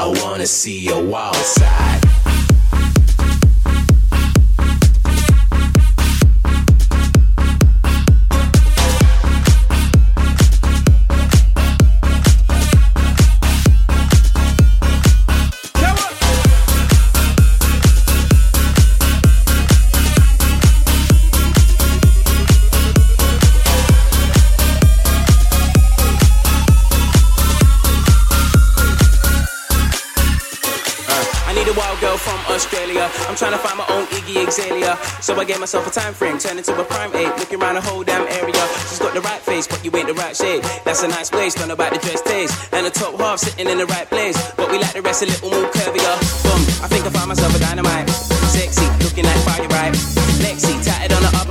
I 0.00 0.06
wanna 0.22 0.46
see 0.46 0.78
your 0.78 1.02
wild 1.02 1.34
side. 1.34 2.27
I'm 33.28 33.36
trying 33.36 33.52
to 33.52 33.58
find 33.58 33.76
my 33.76 33.84
own 33.90 34.06
Iggy 34.06 34.48
Azalea. 34.48 34.96
So 35.20 35.36
I 35.38 35.44
gave 35.44 35.60
myself 35.60 35.86
a 35.86 35.90
time 35.90 36.14
frame, 36.14 36.38
turn 36.38 36.56
into 36.56 36.72
a 36.72 36.84
prime 36.84 37.14
eight, 37.14 37.28
looking 37.36 37.60
around 37.60 37.74
the 37.74 37.82
whole 37.82 38.02
damn 38.02 38.26
area. 38.26 38.64
She's 38.88 38.98
got 38.98 39.12
the 39.12 39.20
right 39.20 39.40
face, 39.40 39.66
but 39.68 39.84
you 39.84 39.94
ain't 39.94 40.08
the 40.08 40.14
right 40.14 40.34
shape. 40.34 40.62
That's 40.84 41.02
a 41.02 41.08
nice 41.08 41.30
waist, 41.30 41.58
don't 41.58 41.68
know 41.68 41.74
about 41.74 41.92
the 41.92 41.98
dress 41.98 42.22
taste. 42.22 42.72
And 42.72 42.86
the 42.86 42.90
top 42.90 43.20
half 43.20 43.40
sitting 43.40 43.68
in 43.68 43.78
the 43.78 43.86
right 43.86 44.08
place, 44.08 44.36
but 44.56 44.70
we 44.70 44.78
like 44.78 44.94
the 44.94 45.02
rest 45.02 45.22
a 45.22 45.26
little 45.26 45.50
more 45.50 45.70
curvier. 45.70 46.14
Boom, 46.42 46.62
I 46.82 46.88
think 46.88 47.04
I 47.04 47.10
found 47.10 47.28
myself 47.28 47.54
a 47.54 47.58
dynamite. 47.60 48.08
Sexy, 48.48 48.86
looking 49.04 49.24
like 49.24 49.38
fire 49.44 49.68
right. 49.68 49.92
Lexi, 50.40 50.72
tatted 50.82 51.12
on 51.12 51.22
the 51.22 51.32
upper 51.36 51.47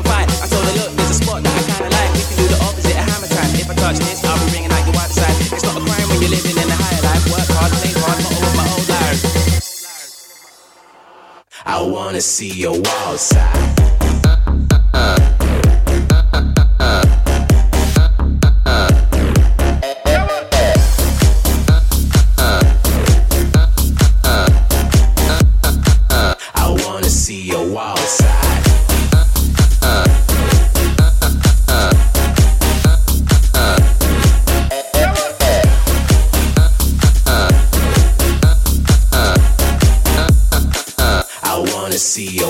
I 11.70 11.82
wanna 11.82 12.22
see 12.22 12.48
your 12.48 12.80
wild 12.80 13.20
side. 13.20 13.77
See 42.08 42.23
your 42.38 42.47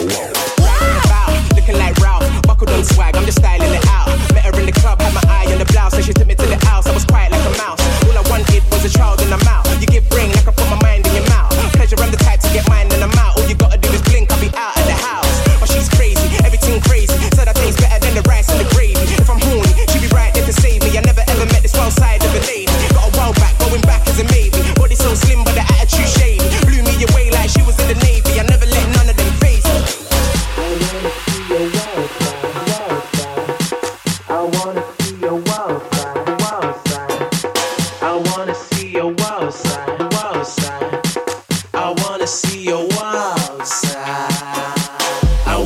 I 42.70 42.73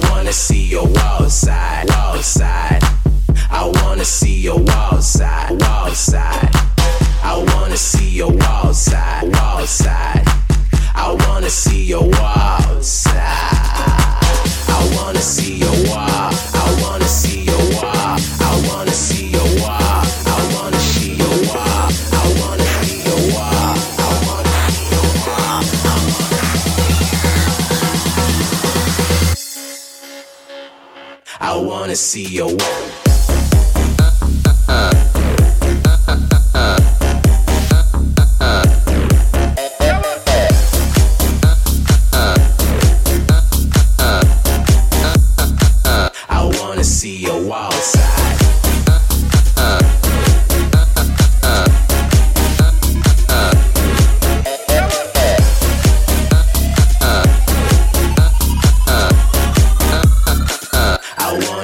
wanna 0.04 0.32
see 0.32 0.68
your 0.68 0.86
wild 0.86 1.32
side, 1.32 1.90
side. 2.22 2.84
I 3.50 3.72
wanna 3.82 4.06
see 4.06 4.42
your 4.42 4.60
side, 5.02 5.60
side. 5.96 6.56
I 7.24 7.44
wanna 7.56 7.76
see 7.76 8.10
your 8.10 8.32
side, 8.78 9.32
side. 9.66 10.28
I 10.94 11.16
wanna 11.26 11.50
see 11.50 11.86
your 11.86 12.08
side. 12.84 13.16
I 14.68 14.96
wanna 14.96 15.22
see 15.22 15.56
your. 15.56 16.11
Wanna 31.92 31.98
see 31.98 32.24
your. 32.24 33.01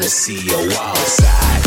see 0.07 0.40
your 0.40 0.69
wild 0.69 0.97
side. 0.97 1.66